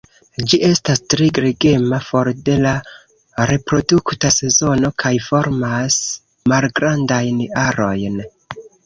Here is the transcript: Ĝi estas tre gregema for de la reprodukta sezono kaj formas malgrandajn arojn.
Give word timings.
Ĝi 0.51 0.57
estas 0.67 1.01
tre 1.13 1.25
gregema 1.37 1.99
for 2.05 2.29
de 2.47 2.55
la 2.63 2.71
reprodukta 3.51 4.31
sezono 4.37 4.91
kaj 5.05 5.13
formas 5.27 5.99
malgrandajn 6.53 7.45
arojn. 7.67 8.19